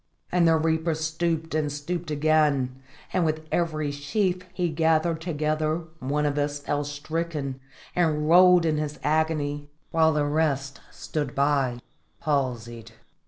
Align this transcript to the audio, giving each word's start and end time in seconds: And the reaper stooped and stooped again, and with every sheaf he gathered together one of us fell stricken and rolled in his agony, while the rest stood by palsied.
And 0.31 0.47
the 0.47 0.57
reaper 0.57 0.95
stooped 0.95 1.53
and 1.53 1.71
stooped 1.71 2.09
again, 2.09 2.81
and 3.13 3.23
with 3.23 3.45
every 3.51 3.91
sheaf 3.91 4.41
he 4.51 4.69
gathered 4.69 5.21
together 5.21 5.83
one 5.99 6.25
of 6.25 6.39
us 6.39 6.57
fell 6.57 6.83
stricken 6.83 7.59
and 7.95 8.27
rolled 8.27 8.65
in 8.65 8.77
his 8.77 8.97
agony, 9.03 9.69
while 9.91 10.11
the 10.11 10.25
rest 10.25 10.81
stood 10.89 11.35
by 11.35 11.81
palsied. 12.19 12.93